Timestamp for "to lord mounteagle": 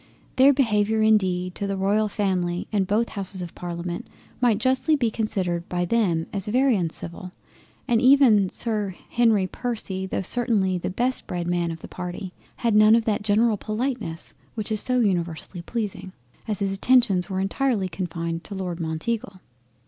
18.45-19.39